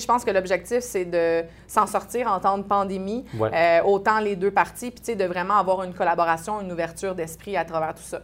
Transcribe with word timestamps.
je 0.00 0.06
pense 0.06 0.24
que 0.24 0.30
l'objectif, 0.30 0.80
c'est 0.80 1.04
de 1.04 1.44
s'en 1.66 1.86
sortir 1.86 2.30
en 2.30 2.38
temps 2.40 2.58
de 2.58 2.62
pandémie, 2.62 3.24
Ouais. 3.38 3.50
euh, 3.54 3.82
autant 3.84 4.18
les 4.20 4.36
deux 4.36 4.50
parties, 4.50 4.90
puis 4.90 5.00
tu 5.00 5.06
sais, 5.06 5.14
de 5.16 5.24
vraiment 5.24 5.56
avoir 5.56 5.82
une 5.82 5.92
collaboration, 5.94 6.60
une 6.60 6.72
ouverture 6.72 7.14
d'esprit 7.14 7.56
à 7.56 7.64
travers 7.64 7.94
tout 7.94 8.02
ça. 8.02 8.20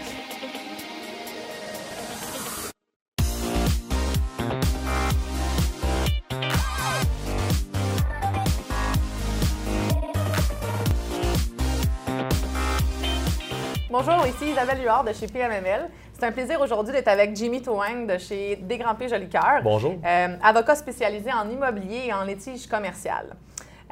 Bonjour, 13.90 14.26
ici 14.26 14.50
Isabelle 14.52 14.82
Huard 14.82 15.04
de 15.04 15.12
chez 15.12 15.26
PMML. 15.26 15.88
C'est 16.22 16.28
un 16.28 16.30
plaisir 16.30 16.60
aujourd'hui 16.60 16.92
d'être 16.92 17.08
avec 17.08 17.34
Jimmy 17.34 17.60
Toang 17.60 18.06
de 18.06 18.16
chez 18.16 18.54
Desgrands-P 18.54 19.08
Jolicoeur. 19.08 19.60
Bonjour. 19.64 19.96
Euh, 20.06 20.36
avocat 20.40 20.76
spécialisé 20.76 21.32
en 21.32 21.50
immobilier 21.50 22.02
et 22.06 22.12
en 22.12 22.22
litige 22.22 22.68
commercial. 22.68 23.34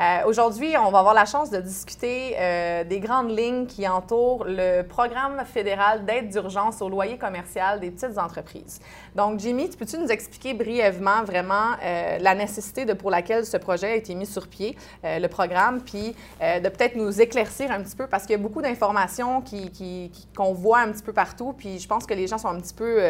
Euh, 0.01 0.27
Aujourd'hui, 0.27 0.75
on 0.79 0.91
va 0.91 1.01
avoir 1.01 1.13
la 1.15 1.27
chance 1.27 1.51
de 1.51 1.61
discuter 1.61 2.35
euh, 2.39 2.85
des 2.85 3.01
grandes 3.01 3.31
lignes 3.37 3.67
qui 3.67 3.87
entourent 3.87 4.45
le 4.47 4.81
programme 4.83 5.43
fédéral 5.45 6.07
d'aide 6.07 6.31
d'urgence 6.31 6.81
au 6.81 6.89
loyer 6.89 7.19
commercial 7.19 7.81
des 7.81 7.91
petites 7.91 8.17
entreprises. 8.17 8.81
Donc, 9.15 9.41
Jimmy, 9.41 9.69
tu 9.69 9.77
peux-tu 9.77 9.99
nous 9.99 10.09
expliquer 10.09 10.55
brièvement 10.55 11.23
vraiment 11.25 11.73
euh, 11.85 12.17
la 12.19 12.35
nécessité 12.35 12.87
de, 12.87 12.95
pour 12.95 13.11
laquelle 13.11 13.45
ce 13.45 13.59
projet 13.59 13.89
a 13.93 13.95
été 13.97 14.15
mis 14.15 14.25
sur 14.27 14.49
pied, 14.49 14.77
le 15.05 15.27
programme, 15.27 15.81
puis 15.83 16.15
de 16.41 16.69
peut-être 16.69 16.97
nous 16.97 17.21
éclaircir 17.21 17.71
un 17.71 17.83
petit 17.83 17.97
peu 17.97 18.07
parce 18.07 18.23
qu'il 18.25 18.33
y 18.33 18.39
a 18.39 18.43
beaucoup 18.43 18.63
d'informations 18.63 19.43
qui- 19.43 19.71
qui- 19.71 20.11
qui- 20.13 20.29
qu'on 20.37 20.53
voit 20.53 20.81
un 20.81 20.93
petit 20.93 21.03
peu 21.03 21.13
partout, 21.13 21.53
puis 21.53 21.79
je 21.79 21.87
pense 21.89 22.07
que 22.07 22.15
les 22.15 22.27
gens 22.27 22.39
sont 22.39 22.49
un 22.49 22.59
petit 22.61 22.75
peu, 22.75 23.01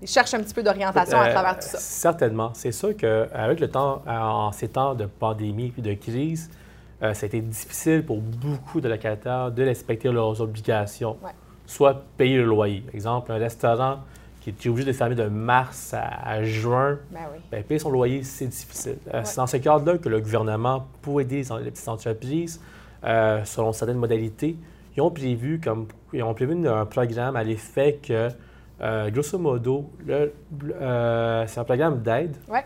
ils 0.00 0.06
cherchent 0.06 0.34
un 0.34 0.40
petit 0.42 0.54
peu 0.54 0.62
d'orientation 0.62 1.18
à 1.18 1.30
travers 1.30 1.54
tout 1.58 1.66
ça. 1.66 1.78
Certainement. 1.78 2.50
C'est 2.54 2.72
sûr 2.72 2.96
qu'avec 2.96 3.58
le 3.60 3.68
temps, 3.70 4.02
en 4.06 4.52
ces 4.52 4.68
temps 4.68 4.94
de 4.94 5.06
pandémie 5.06 5.72
et 5.78 5.80
de 5.82 5.94
crise, 5.94 6.11
euh, 7.02 7.14
ça 7.14 7.24
a 7.24 7.26
été 7.26 7.40
difficile 7.40 8.04
pour 8.04 8.20
beaucoup 8.20 8.80
de 8.80 8.88
locataires 8.88 9.50
de 9.50 9.62
respecter 9.64 10.10
leurs 10.12 10.40
obligations, 10.40 11.16
Ouais. 11.22 11.30
soit 11.66 12.04
payer 12.16 12.36
le 12.38 12.44
loyer. 12.44 12.84
Exemple, 12.94 13.32
un 13.32 13.38
restaurant 13.38 13.98
qui 14.40 14.50
est 14.50 14.66
obligé 14.68 14.88
de 14.88 14.92
fermer 14.92 15.14
de 15.14 15.26
mars 15.28 15.94
à, 15.94 16.28
à 16.28 16.42
juin, 16.42 16.98
Ben 17.10 17.20
oui. 17.32 17.38
ben, 17.50 17.62
payer 17.62 17.78
son 17.78 17.90
loyer, 17.90 18.22
c'est 18.24 18.46
difficile. 18.48 18.96
Euh, 19.14 19.18
Ouais. 19.18 19.24
C'est 19.24 19.36
dans 19.36 19.46
ce 19.46 19.56
cadre-là 19.56 19.98
que 19.98 20.08
le 20.08 20.20
gouvernement, 20.20 20.86
pour 21.00 21.20
aider 21.20 21.42
les, 21.42 21.64
les 21.64 21.70
petites 21.70 21.88
entreprises, 21.88 22.60
euh, 23.04 23.44
selon 23.44 23.72
certaines 23.72 23.98
modalités, 23.98 24.56
ils 24.96 25.00
ont 25.00 25.10
prévu, 25.10 25.60
comme, 25.62 25.86
ils 26.12 26.22
ont 26.22 26.34
prévu 26.34 26.66
un 26.68 26.86
programme 26.86 27.36
à 27.36 27.42
l'effet 27.44 27.98
que, 28.02 28.28
euh, 28.80 29.10
grosso 29.10 29.38
modo, 29.38 29.88
euh, 30.08 31.44
c'est 31.46 31.60
un 31.60 31.64
programme 31.64 32.02
d'aide 32.02 32.36
Ouais. 32.48 32.64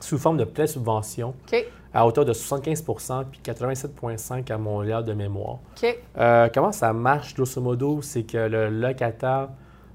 sous 0.00 0.18
forme 0.18 0.36
de 0.38 0.44
prêt 0.44 0.66
subvention. 0.66 1.34
À 1.92 2.06
hauteur 2.06 2.24
de 2.24 2.32
75 2.32 2.82
puis 3.30 3.40
87,5 3.44 4.52
à 4.52 4.58
Montréal 4.58 5.04
de 5.04 5.12
mémoire. 5.12 5.58
OK. 5.76 5.98
Euh, 6.18 6.48
comment 6.54 6.72
ça 6.72 6.92
marche, 6.92 7.34
grosso 7.34 7.60
modo? 7.60 8.00
C'est 8.02 8.22
que 8.24 8.38
le 8.38 8.68
locataire 8.70 9.48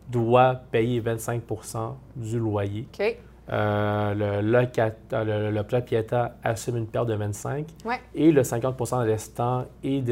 doit 0.10 0.56
payer 0.72 1.02
25% 1.02 1.94
du 2.16 2.40
loyer. 2.40 2.88
OK. 3.00 3.18
Euh, 3.52 4.14
le, 4.42 4.42
locataire, 4.42 5.24
le, 5.24 5.52
le 5.52 5.64
propriétaire 5.64 6.32
assume 6.44 6.78
une 6.78 6.88
perte 6.88 7.08
de 7.08 7.14
25 7.14 7.68
Ouais. 7.86 8.00
et 8.16 8.32
le 8.32 8.42
50% 8.42 9.06
restant 9.06 9.66
est, 9.84 10.04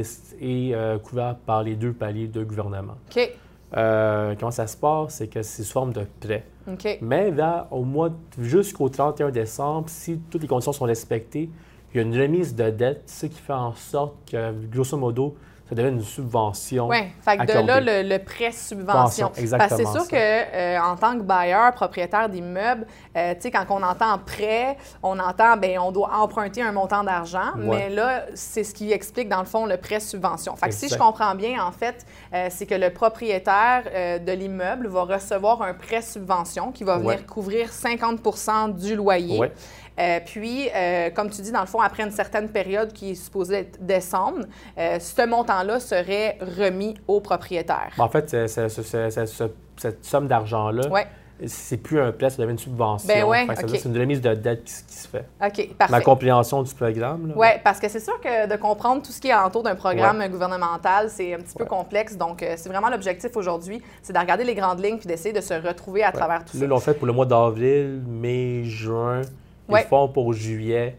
euh, 0.43 0.99
couvert 0.99 1.35
par 1.37 1.63
les 1.63 1.75
deux 1.75 1.93
paliers 1.93 2.27
de 2.27 2.43
gouvernement. 2.43 2.93
OK. 3.09 3.31
Euh, 3.75 4.35
comment 4.39 4.51
ça 4.51 4.67
se 4.67 4.77
passe? 4.77 5.15
C'est 5.15 5.27
que 5.27 5.41
c'est 5.41 5.63
sous 5.63 5.73
forme 5.73 5.93
de 5.93 6.05
prêt. 6.19 6.45
OK. 6.71 6.99
Mais 7.01 7.31
vers, 7.31 7.65
au 7.71 7.83
mois 7.83 8.11
jusqu'au 8.39 8.87
31 8.87 9.31
décembre, 9.31 9.89
si 9.89 10.19
toutes 10.29 10.43
les 10.43 10.47
conditions 10.47 10.71
sont 10.73 10.85
respectées, 10.85 11.49
il 11.93 11.97
y 11.97 11.99
a 11.99 12.03
une 12.03 12.19
remise 12.19 12.55
de 12.55 12.69
dette, 12.69 13.03
ce 13.07 13.25
qui 13.27 13.39
fait 13.39 13.53
en 13.53 13.73
sorte 13.75 14.15
que, 14.31 14.51
grosso 14.71 14.97
modo, 14.97 15.35
ça 15.69 15.75
devient 15.75 15.89
une 15.95 16.01
subvention. 16.01 16.89
Oui, 16.89 16.97
fait 17.21 17.37
que 17.37 17.45
de 17.61 17.65
là, 17.65 17.79
le, 17.79 18.07
le 18.07 18.19
prêt 18.19 18.51
subvention. 18.51 19.31
Exactement 19.37 19.69
Parce 19.69 19.81
que 19.81 19.87
c'est 19.87 19.91
sûr 19.93 20.01
ça. 20.01 20.09
que 20.09 20.55
euh, 20.55 20.79
en 20.81 20.97
tant 20.97 21.17
que 21.17 21.23
bailleur, 21.23 21.71
propriétaire 21.73 22.27
d'immeubles, 22.27 22.85
euh, 23.15 23.33
tu 23.35 23.41
sais, 23.43 23.51
quand 23.51 23.65
on 23.69 23.81
entend 23.81 24.19
prêt, 24.19 24.75
on 25.01 25.17
entend, 25.19 25.55
ben 25.55 25.79
on 25.79 25.91
doit 25.93 26.11
emprunter 26.17 26.61
un 26.61 26.73
montant 26.73 27.03
d'argent, 27.05 27.53
Ouais. 27.57 27.87
mais 27.87 27.89
là, 27.89 28.25
c'est 28.33 28.65
ce 28.65 28.73
qui 28.73 28.91
explique, 28.91 29.29
dans 29.29 29.39
le 29.39 29.45
fond, 29.45 29.65
le 29.65 29.77
prêt 29.77 30.01
subvention. 30.01 30.55
Fait 30.57 30.67
que 30.67 30.75
si 30.75 30.89
je 30.89 30.97
comprends 30.97 31.33
bien, 31.33 31.63
en 31.65 31.71
fait, 31.71 32.05
euh, 32.33 32.47
c'est 32.49 32.65
que 32.65 32.75
le 32.75 32.89
propriétaire 32.89 33.83
de 34.19 34.31
l'immeuble 34.33 34.87
va 34.87 35.03
recevoir 35.05 35.61
un 35.61 35.73
prêt 35.73 36.01
subvention 36.01 36.71
qui 36.73 36.83
va 36.83 36.97
venir 36.97 37.09
Ouais. 37.11 37.23
couvrir 37.23 37.69
50% 37.71 38.67
du 38.75 38.95
loyer. 38.97 39.39
Ouais. 39.39 39.51
Euh, 39.99 40.19
puis, 40.25 40.69
euh, 40.75 41.09
comme 41.11 41.29
tu 41.29 41.41
dis, 41.41 41.51
dans 41.51 41.61
le 41.61 41.67
fond, 41.67 41.79
après 41.81 42.03
une 42.03 42.11
certaine 42.11 42.49
période 42.49 42.91
qui 42.93 43.11
est 43.11 43.15
supposée 43.15 43.57
être 43.59 43.85
décembre, 43.85 44.39
euh, 44.77 44.99
ce 44.99 45.25
montant-là 45.27 45.79
serait 45.79 46.37
remis 46.57 46.95
au 47.07 47.21
propriétaire. 47.21 47.91
En 47.97 48.09
fait, 48.09 48.29
cette 48.47 50.05
somme 50.05 50.27
d'argent-là, 50.27 50.83
Oui, 50.91 51.01
c'est 51.47 51.77
plus 51.77 51.99
un 51.99 52.11
prêt, 52.11 52.29
ça 52.29 52.37
devient 52.37 52.51
une 52.51 52.57
subvention. 52.57 53.07
Ben 53.07 53.23
ouais, 53.25 53.45
C'est 53.67 53.85
une 53.85 53.97
remise 53.97 54.21
de 54.21 54.33
dette 54.33 54.63
qui, 54.63 54.71
se- 54.73 54.83
qui 54.83 54.93
se 54.95 55.07
fait. 55.07 55.25
OK, 55.43 55.67
Ma 55.79 55.87
parfait. 55.87 56.03
compréhension 56.03 56.61
du 56.63 56.73
programme. 56.73 57.27
là. 57.29 57.33
Oui, 57.35 57.47
parce 57.63 57.79
que 57.79 57.89
c'est 57.89 57.99
sûr 57.99 58.19
que 58.21 58.47
de 58.47 58.55
comprendre 58.55 59.01
tout 59.01 59.11
ce 59.11 59.19
qui 59.19 59.29
est 59.29 59.35
autour 59.35 59.63
d'un 59.63 59.75
programme 59.75 60.25
gouvernemental, 60.27 61.09
c'est 61.09 61.33
un 61.33 61.37
petit 61.39 61.55
peu 61.55 61.63
Ouais. 61.63 61.69
complexe. 61.69 62.15
Donc, 62.17 62.45
c'est 62.55 62.69
vraiment 62.69 62.89
l'objectif 62.89 63.35
aujourd'hui, 63.35 63.81
c'est 64.01 64.13
de 64.13 64.19
regarder 64.19 64.43
les 64.43 64.55
grandes 64.55 64.83
lignes 64.83 64.97
puis 64.97 65.07
d'essayer 65.07 65.33
de 65.33 65.41
se 65.41 65.53
retrouver 65.55 66.03
à 66.03 66.11
travers 66.11 66.39
tout 66.45 66.55
Là, 66.55 66.59
ça. 66.59 66.65
ils 66.65 66.69
l'ont 66.69 66.79
fait 66.79 66.93
pour 66.93 67.07
le 67.07 67.13
mois 67.13 67.25
d'avril, 67.25 68.01
mai, 68.07 68.63
juin. 68.63 69.21
Ils 69.69 69.73
Ouais. 69.73 69.83
font 69.83 70.07
pour 70.09 70.33
juillet. 70.33 70.97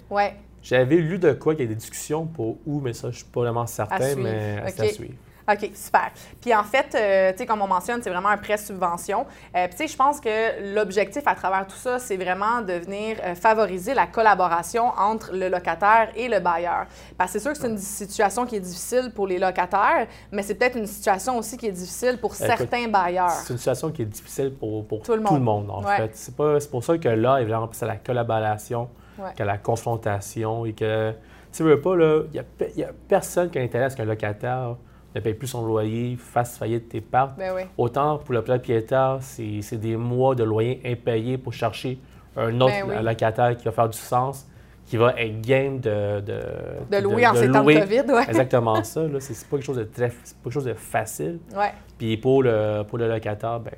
J'avais 0.63 0.97
lu 0.97 1.19
de 1.19 1.33
quoi 1.33 1.55
qu'il 1.55 1.65
y 1.65 1.67
a 1.67 1.69
des 1.69 1.75
discussions 1.75 2.25
pour 2.27 2.57
où, 2.67 2.81
mais 2.81 2.95
ça, 2.95 3.11
je 3.11 3.17
suis 3.17 3.27
pas 3.27 3.41
vraiment 3.41 3.67
certain, 3.67 4.15
mais 4.17 4.63
c'est 4.71 4.81
à 4.81 4.89
suivre. 4.89 5.13
OK, 5.51 5.71
super. 5.75 6.11
Puis 6.41 6.55
en 6.55 6.63
fait, 6.65 6.95
euh, 6.95 7.33
tu 7.33 7.39
sais, 7.39 7.47
comme 7.47 7.61
on 7.61 7.67
mentionne, 7.67 8.01
c'est 8.03 8.09
vraiment 8.11 8.31
un 8.31 8.37
prêt 8.39 8.57
subvention. 8.57 9.27
Euh, 9.55 9.67
Puis 9.69 9.77
tu 9.77 9.77
sais, 9.77 9.89
je 9.89 9.97
pense 9.97 10.19
que 10.21 10.75
l'objectif 10.75 11.23
à 11.27 11.35
travers 11.35 11.67
tout 11.67 11.77
ça, 11.77 11.99
c'est 11.99 12.17
vraiment 12.17 12.63
de 12.63 12.73
venir 12.73 13.19
euh, 13.23 13.35
favoriser 13.35 13.93
la 13.93 14.07
collaboration 14.07 14.87
entre 14.97 15.33
le 15.35 15.49
locataire 15.51 16.09
et 16.17 16.29
le 16.29 16.41
bailleur. 16.41 16.87
Parce 17.19 17.33
que 17.33 17.39
c'est 17.39 17.43
sûr 17.43 17.53
que 17.53 17.59
c'est 17.59 17.69
une 17.69 17.77
situation 17.79 18.47
qui 18.47 18.57
est 18.57 18.61
difficile 18.61 19.13
pour 19.15 19.27
les 19.27 19.39
locataires, 19.39 20.07
mais 20.33 20.43
c'est 20.43 20.55
peut-être 20.55 20.79
une 20.79 20.87
situation 20.87 21.37
aussi 21.37 21.57
qui 21.59 21.67
est 21.67 21.73
difficile 21.73 22.19
pour 22.19 22.35
certains 22.35 22.89
bailleurs. 22.89 23.31
C'est 23.31 23.53
une 23.53 23.59
situation 23.59 23.91
qui 23.91 24.03
est 24.03 24.07
difficile 24.07 24.55
pour, 24.55 24.87
pour 24.87 25.03
Tout 25.03 25.15
le 25.15 25.21
monde. 25.21 25.71
en 25.71 25.83
Ouais. 25.85 25.97
fait. 25.99 26.11
C'est 26.15 26.35
pas- 26.37 26.59
c'est 26.59 26.71
pour 26.71 26.83
ça 26.83 26.97
que 26.97 27.09
là, 27.09 27.39
évidemment, 27.41 27.69
c'est 27.73 27.87
la 27.87 27.97
collaboration, 27.97 28.89
Ouais. 29.19 29.31
que 29.37 29.43
la 29.43 29.59
confrontation 29.59 30.65
et 30.65 30.73
que, 30.73 31.13
tu 31.53 31.63
veux 31.63 31.81
pas, 31.81 31.95
là, 31.97 32.23
il 32.33 32.43
n'y 32.77 32.83
a, 32.85 32.89
personne 33.09 33.51
qui 33.51 33.59
a 33.59 33.63
intérêt 33.63 33.85
à 33.85 33.91
ce 33.91 33.97
qu'un 33.97 34.05
locataire 34.07 34.77
ne 35.15 35.21
paye 35.21 35.35
plus 35.35 35.47
son 35.49 35.65
loyer, 35.65 36.17
fasse 36.19 36.59
faillite 36.59 36.95
et 36.95 37.01
parte. 37.01 37.37
Ben 37.39 37.53
oui. 37.55 37.63
Autant 37.79 38.19
pour 38.19 38.35
le 38.35 38.43
propriétaire, 38.43 39.19
c'est 39.21 39.61
c'est 39.63 39.77
des 39.79 39.97
mois 39.97 40.35
de 40.35 40.45
loyer 40.45 40.81
impayés 40.85 41.39
pour 41.39 41.53
chercher 41.53 41.99
un 42.37 42.61
autre 42.61 42.75
Ben 42.87 42.97
oui. 42.99 43.05
locataire 43.05 43.57
qui 43.57 43.65
va 43.65 43.71
faire 43.73 43.89
du 43.89 43.97
sens, 43.99 44.47
qui 44.87 44.97
va 44.97 45.15
être 45.17 45.41
game 45.41 45.79
de... 45.79 46.21
De, 46.21 46.41
De 46.91 46.97
louer 47.03 47.27
en 47.27 47.35
ces 47.35 47.51
temps 47.51 47.63
de. 47.63 47.73
COVID, 47.73 48.13
ouais. 48.13 48.25
Exactement 48.29 48.83
ça. 48.83 49.03
là. 49.07 49.21
C'est 49.21 49.35
c'est 49.35 49.47
pas 49.49 49.57
quelque 49.57 49.67
chose 49.67 49.77
de 49.77 49.85
très... 49.85 50.09
Pas 50.09 50.15
quelque 50.43 50.53
chose 50.53 50.65
de 50.65 50.75
facile. 50.75 51.39
Ouais. 51.57 51.73
Puis 51.97 52.17
pour 52.17 52.43
le, 52.43 52.83
pour 52.83 52.99
le 52.99 53.09
locataire, 53.09 53.61
ben 53.61 53.71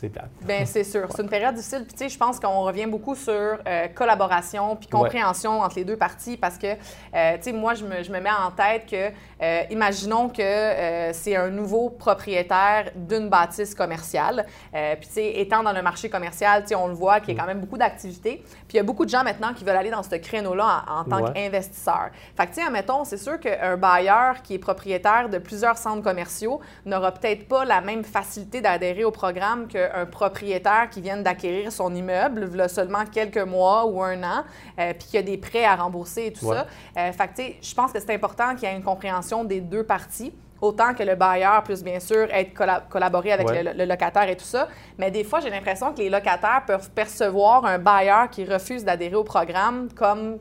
c'est 0.00 0.08
plate. 0.08 0.30
Bien, 0.42 0.64
c'est 0.64 0.84
sûr. 0.84 1.06
C'est 1.14 1.22
une 1.22 1.28
période 1.28 1.54
difficile. 1.54 1.84
Puis, 1.84 1.92
tu 1.92 1.98
sais, 2.04 2.08
je 2.08 2.18
pense 2.18 2.40
qu'on 2.40 2.62
revient 2.62 2.86
beaucoup 2.86 3.14
sur 3.14 3.32
euh, 3.32 3.88
collaboration 3.94 4.76
puis 4.76 4.88
compréhension 4.88 5.60
entre 5.60 5.76
les 5.76 5.84
deux 5.84 5.96
parties 5.96 6.36
parce 6.36 6.56
que, 6.58 6.66
euh, 6.68 7.36
tu 7.36 7.42
sais, 7.42 7.52
moi, 7.52 7.74
je 7.74 7.84
me, 7.84 8.02
je 8.02 8.10
me 8.10 8.20
mets 8.20 8.30
en 8.30 8.50
tête 8.50 8.86
que, 8.90 9.10
euh, 9.42 9.62
imaginons 9.70 10.28
que 10.28 10.40
euh, 10.42 11.12
c'est 11.12 11.36
un 11.36 11.50
nouveau 11.50 11.90
propriétaire 11.90 12.90
d'une 12.94 13.28
bâtisse 13.28 13.74
commerciale. 13.74 14.46
Euh, 14.74 14.94
puis, 14.96 15.08
tu 15.08 15.14
sais, 15.14 15.32
étant 15.40 15.62
dans 15.62 15.72
le 15.72 15.82
marché 15.82 16.08
commercial, 16.08 16.62
tu 16.62 16.68
sais, 16.68 16.74
on 16.74 16.86
le 16.88 16.94
voit 16.94 17.20
qu'il 17.20 17.34
y 17.34 17.38
a 17.38 17.40
quand 17.40 17.46
même 17.46 17.60
beaucoup 17.60 17.78
d'activités. 17.78 18.42
Puis, 18.46 18.74
il 18.74 18.76
y 18.76 18.80
a 18.80 18.82
beaucoup 18.84 19.04
de 19.04 19.10
gens 19.10 19.24
maintenant 19.24 19.52
qui 19.54 19.64
veulent 19.64 19.76
aller 19.76 19.90
dans 19.90 20.02
ce 20.02 20.14
créneau-là 20.14 20.84
en, 20.88 21.00
en 21.00 21.04
tant 21.04 21.20
Ouais. 21.20 21.32
qu'investisseur. 21.34 22.08
Fait 22.36 22.46
que, 22.46 22.54
tu 22.54 22.60
sais, 22.60 22.66
admettons, 22.66 23.04
c'est 23.04 23.18
sûr 23.18 23.38
qu'un 23.38 23.76
bailleur 23.76 24.40
qui 24.42 24.54
est 24.54 24.58
propriétaire 24.58 25.28
de 25.28 25.36
plusieurs 25.38 25.76
centres 25.76 26.02
commerciaux 26.02 26.60
n'aura 26.86 27.12
peut-être 27.12 27.46
pas 27.46 27.64
la 27.66 27.80
même 27.82 28.04
facilité 28.04 28.60
d'adhérer 28.62 29.04
au 29.04 29.10
programme 29.10 29.68
qu'un 29.90 30.06
propriétaire 30.06 30.88
qui 30.90 31.00
vient 31.00 31.16
d'acquérir 31.18 31.72
son 31.72 31.94
immeuble, 31.94 32.48
il 32.52 32.58
y 32.58 32.60
a 32.60 32.68
seulement 32.68 33.04
quelques 33.04 33.38
mois 33.38 33.86
ou 33.86 34.02
un 34.02 34.22
an, 34.22 34.44
euh, 34.78 34.92
puis 34.98 35.08
qui 35.08 35.18
a 35.18 35.22
des 35.22 35.36
prêts 35.38 35.64
à 35.64 35.76
rembourser 35.76 36.26
et 36.26 36.32
tout 36.32 36.46
Ouais. 36.46 36.56
ça. 36.56 36.66
Euh, 36.98 37.12
fait 37.12 37.28
que, 37.28 37.66
je 37.66 37.74
pense 37.74 37.92
que 37.92 38.00
c'est 38.00 38.14
important 38.14 38.54
qu'il 38.54 38.68
y 38.68 38.72
ait 38.72 38.76
une 38.76 38.82
compréhension 38.84 39.44
des 39.44 39.60
deux 39.60 39.84
parties. 39.84 40.32
Autant 40.62 40.92
que 40.92 41.02
le 41.02 41.14
bailleur 41.14 41.62
puisse 41.62 41.82
bien 41.82 42.00
sûr 42.00 42.28
être 42.30 42.52
colla- 42.52 42.82
collaborer 42.90 43.32
avec 43.32 43.48
Ouais. 43.48 43.62
le, 43.62 43.72
le 43.72 43.84
locataire 43.86 44.28
et 44.28 44.36
tout 44.36 44.44
ça. 44.44 44.68
Mais 44.98 45.10
des 45.10 45.24
fois, 45.24 45.40
j'ai 45.40 45.48
l'impression 45.48 45.92
que 45.94 45.98
les 46.00 46.10
locataires 46.10 46.62
peuvent 46.66 46.90
percevoir 46.90 47.64
un 47.64 47.78
bailleur 47.78 48.28
qui 48.28 48.44
refuse 48.44 48.84
d'adhérer 48.84 49.14
au 49.14 49.24
programme 49.24 49.88
comme 49.96 50.36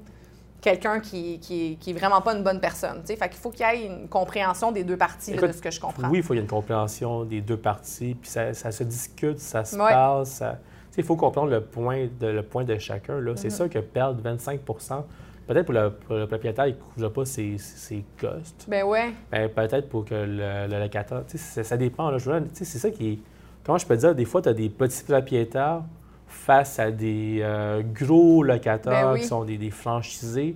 quelqu'un 0.62 1.00
qui, 1.00 1.40
qui, 1.40 1.78
qui 1.80 1.92
est 1.92 1.94
vraiment 1.94 2.22
pas 2.22 2.36
une 2.36 2.44
bonne 2.44 2.60
personne. 2.60 3.00
tu 3.02 3.08
sais. 3.08 3.16
Fait 3.16 3.30
qu'il 3.30 3.40
faut 3.40 3.50
qu'il 3.52 3.66
y 3.66 3.70
ait 3.70 3.86
une 3.86 4.08
compréhension 4.08 4.72
des 4.72 4.84
deux 4.84 4.98
parties 4.98 5.34
là, 5.34 5.48
de 5.48 5.52
ce 5.54 5.62
que 5.62 5.72
je 5.72 5.80
comprends. 5.80 6.10
Oui, 6.10 6.18
il 6.20 6.24
faut 6.24 6.30
qu'il 6.30 6.38
y 6.38 6.40
ait 6.40 6.44
une 6.44 6.50
compréhension 6.50 7.24
des 7.24 7.42
deux 7.42 7.58
parties, 7.58 8.16
puis 8.20 8.30
ça, 8.30 8.54
ça 8.54 8.72
se 8.72 8.84
discute, 8.84 9.40
ça 9.40 9.64
se 9.66 9.76
Ouais. 9.78 9.90
parle, 9.90 10.26
ça, 10.26 10.58
il 10.98 11.04
faut 11.04 11.16
comprendre 11.16 11.50
le 11.50 11.62
point 11.62 12.08
de, 12.20 12.28
le 12.28 12.44
point 12.44 12.64
de 12.66 12.78
chacun. 12.78 13.20
là. 13.22 13.34
C'est 13.38 13.48
Mhm. 13.50 13.56
sûr 13.56 13.70
que 13.70 13.80
perdre 13.80 14.22
25% 14.22 15.06
peut-être 15.48 15.66
pour 15.66 15.74
le, 15.74 15.90
pour 15.92 16.16
le 16.16 16.28
propriétaire, 16.28 16.68
il 16.68 16.76
ne 16.76 16.80
couvre 16.80 17.10
pas 17.10 17.26
ses, 17.26 17.58
ses 17.58 18.04
costs. 18.20 18.66
Ben 18.68 18.84
ouais. 18.84 19.14
Ben, 19.32 19.50
peut-être 19.50 19.90
pour 19.90 20.06
que 20.06 20.14
le, 20.14 20.68
le 20.68 20.80
locataire. 20.80 21.24
Ça, 21.34 21.64
ça 21.64 21.78
dépend. 21.78 22.12
C'est 22.54 22.66
ça 22.66 22.92
qui 22.92 23.14
est. 23.14 23.20
Comment 23.64 23.78
je 23.80 23.86
peux 23.88 23.98
dire? 23.98 24.14
Des 24.14 24.26
fois, 24.26 24.42
tu 24.42 24.50
as 24.50 24.54
des 24.54 24.70
petits 24.70 25.04
propriétaires 25.04 25.82
face 26.30 26.80
à 26.80 26.92
des 26.92 27.40
euh, 27.42 27.82
gros 27.84 28.44
locataires 28.44 29.08
Ben 29.08 29.14
oui. 29.14 29.20
qui 29.22 29.26
sont 29.28 29.44
des, 29.44 29.58
des 29.58 29.72
franchisés. 29.72 30.56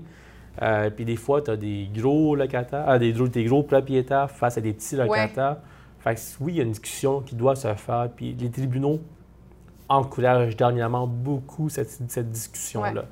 Euh, 0.62 0.90
puis 0.92 1.04
des 1.04 1.16
fois, 1.16 1.42
tu 1.42 1.50
as 1.52 1.58
des 1.58 1.90
gros 1.94 2.36
locataires, 2.36 2.86
ah, 2.88 3.00
des, 3.00 3.12
gros- 3.12 3.28
des 3.28 3.44
gros 3.44 3.64
propriétaires 3.64 4.30
face 4.30 4.58
à 4.58 4.62
des 4.62 4.72
petits 4.74 4.96
locataires. 4.96 5.58
Fait 6.00 6.16
que 6.16 6.20
oui, 6.42 6.54
il 6.54 6.58
y 6.58 6.60
a 6.60 6.64
une 6.64 6.70
discussion 6.72 7.22
qui 7.22 7.36
doit 7.36 7.56
se 7.56 7.74
faire. 7.74 8.08
Puis 8.16 8.36
les 8.40 8.50
tribunaux 8.52 9.00
encouragent 9.90 10.56
dernièrement 10.56 11.08
beaucoup 11.08 11.70
cette, 11.70 11.90
cette 11.90 12.30
discussion-là. 12.32 13.06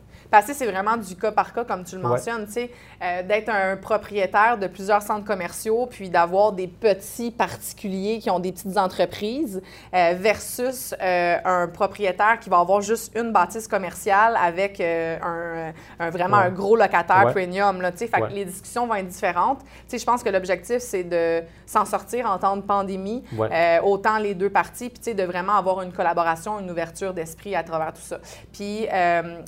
Que 0.48 0.54
c'est 0.54 0.66
vraiment 0.66 0.95
du 0.98 1.16
cas 1.16 1.31
par 1.31 1.54
cas, 1.54 1.66
comme 1.66 1.83
tu 1.83 1.95
le 1.98 2.01
Ouais. 2.01 2.07
mentionnes, 2.10 2.45
tu 2.45 2.54
sais, 2.54 2.72
euh, 3.04 3.22
d'être 3.24 3.50
un 3.50 3.75
propriétaire 3.75 4.57
de 4.57 4.68
plusieurs 4.68 5.01
centres 5.01 5.25
commerciaux, 5.25 5.88
puis 5.89 6.10
d'avoir 6.10 6.54
des 6.54 6.68
petits 6.68 7.31
particuliers 7.31 8.19
qui 8.19 8.30
ont 8.30 8.39
des 8.39 8.51
petites 8.54 8.78
entreprises, 8.78 9.62
euh, 9.94 10.13
versus 10.18 10.95
euh, 11.01 11.38
un 11.44 11.68
propriétaire 11.68 12.39
qui 12.39 12.50
va 12.50 12.60
avoir 12.60 12.81
juste 12.81 13.16
une 13.18 13.31
bâtisse 13.33 13.68
commerciale 13.68 14.38
avec 14.42 14.80
euh, 14.80 15.18
un, 16.00 16.06
un- 16.06 16.10
vraiment 16.10 16.38
Ouais. 16.38 16.45
un 16.45 16.50
gros 16.50 16.75
locataire 16.77 17.25
Ouais. 17.25 17.31
premium, 17.34 17.81
là, 17.81 17.92
tu 17.92 17.98
sais. 18.00 18.07
Fait 18.07 18.19
que 18.22 18.25
Ouais. 18.27 18.34
les 18.34 18.45
discussions 18.45 18.88
vont 18.88 18.95
être 18.95 19.07
différentes. 19.07 19.60
Tu 19.60 19.68
sais, 19.89 19.98
je 19.98 20.06
pense 20.06 20.24
que 20.24 20.30
l'objectif, 20.30 20.77
c'est 20.80 21.04
de 21.04 21.44
s'en 21.66 21.84
sortir 21.86 22.30
en 22.31 22.38
temps 22.38 22.56
de 22.56 22.62
pandémie, 22.62 23.24
Ouais. 23.38 23.80
autant 23.84 24.18
les 24.18 24.34
deux 24.34 24.50
parties, 24.50 24.89
puis 24.89 25.00
tu 25.00 25.06
sais, 25.12 25.13
de 25.13 25.24
vraiment 25.24 25.56
avoir 25.56 25.81
une 25.81 25.92
collaboration, 25.92 26.60
une 26.60 26.72
ouverture 26.72 27.13
d'esprit 27.13 27.54
à 27.56 27.63
travers 27.63 27.92
tout 27.94 28.01
ça. 28.01 28.19
Puis, 28.54 28.88
tu 28.88 28.88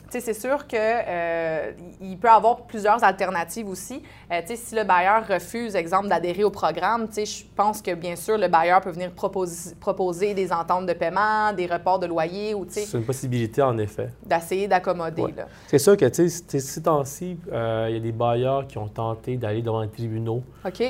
sais, 0.09 0.19
c'est 0.19 0.33
sûr 0.33 0.67
que 0.67 0.72
euh, 0.77 1.71
il 2.01 2.17
peut 2.17 2.27
y 2.27 2.31
avoir 2.31 2.61
plusieurs 2.63 3.03
alternatives 3.03 3.67
aussi. 3.67 4.01
Euh, 4.31 4.41
si 4.45 4.75
le 4.75 4.83
bailleur 4.83 5.27
refuse, 5.27 5.75
exemple, 5.75 6.07
d'adhérer 6.07 6.43
au 6.43 6.49
programme, 6.49 7.07
je 7.15 7.43
pense 7.55 7.81
que 7.81 7.93
bien 7.93 8.15
sûr, 8.15 8.37
le 8.37 8.47
bailleur 8.47 8.81
peut 8.81 8.91
venir 8.91 9.11
proposer, 9.11 9.75
proposer 9.75 10.33
des 10.33 10.51
ententes 10.51 10.85
de 10.85 10.93
paiement, 10.93 11.53
des 11.53 11.65
reports 11.65 11.99
de 11.99 12.07
loyer 12.07 12.53
ou, 12.53 12.65
C'est 12.69 12.97
une 12.97 13.05
possibilité, 13.05 13.61
en 13.61 13.77
effet. 13.77 14.09
d'essayer 14.25 14.67
d'accommoder, 14.67 15.21
Ouais. 15.21 15.33
C'est 15.67 15.79
sûr 15.79 15.95
que, 15.97 16.05
tu 16.05 16.29
sais, 16.29 16.59
ces- 16.59 16.81
temps-ci, 16.83 17.37
euh, 17.51 17.87
il 17.89 17.95
y 17.95 17.97
a 17.97 18.01
des 18.01 18.11
bailleurs 18.11 18.67
qui 18.67 18.77
ont 18.77 18.87
tenté 18.87 19.37
d'aller 19.37 19.61
devant 19.61 19.81
les 19.81 19.89
tribunaux, 19.89 20.43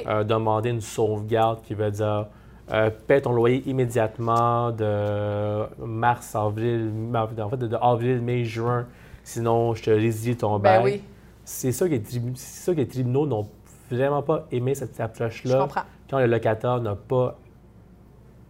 euh, 0.08 0.24
demander 0.24 0.70
une 0.72 0.82
sauvegarde 0.82 1.62
qui 1.62 1.74
veut 1.74 1.92
dire 1.92 2.28
euh, 2.72 2.90
paie 3.08 3.20
ton 3.20 3.34
loyer 3.34 3.62
immédiatement 3.70 4.72
de 4.72 5.66
mars, 5.86 6.34
avril, 6.36 6.92
en 7.14 7.50
fait, 7.50 7.58
de 7.58 7.76
avril, 7.82 8.22
mai, 8.22 8.46
juin, 8.46 8.88
sinon 9.24 9.74
je 9.74 9.84
te 9.84 9.90
résilie 9.92 10.36
ton 10.38 10.60
bail. 10.60 10.80
Ben 10.80 10.84
oui, 10.86 11.04
C'est 11.46 11.72
ça, 11.72 11.88
que 11.88 12.72
les 12.78 12.88
tribunaux 12.88 13.26
n'ont 13.26 13.48
vraiment 13.92 14.22
pas 14.22 14.46
aimé 14.52 14.76
cette 14.76 14.96
je 14.98 15.02
approche-là 15.02 15.60
comprends. 15.60 15.82
quand 16.10 16.20
le 16.20 16.26
locataire 16.28 16.80
n'a 16.82 16.96
pas 16.96 17.38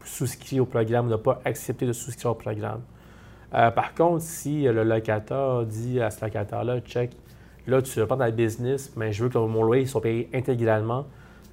souscrit 0.05 0.59
au 0.59 0.65
programme, 0.65 1.07
n'a 1.09 1.17
pas 1.17 1.39
accepté 1.45 1.85
de 1.85 1.93
souscrire 1.93 2.31
au 2.31 2.35
programme. 2.35 2.81
Euh, 3.53 3.71
par 3.71 3.93
contre, 3.93 4.21
si 4.23 4.63
le 4.63 4.83
locataire 4.83 5.63
dit 5.65 6.01
à 6.01 6.09
ce 6.09 6.23
locataire-là, 6.25 6.79
check, 6.81 7.11
là, 7.67 7.81
tu 7.81 7.99
vas 7.99 8.07
pas 8.07 8.15
dans 8.15 8.25
le 8.25 8.31
business, 8.31 8.91
mais 8.95 9.11
je 9.13 9.23
veux 9.23 9.29
que 9.29 9.37
mon 9.37 9.63
loyer 9.63 9.85
soit 9.85 10.01
payé 10.01 10.29
intégralement. 10.33 11.05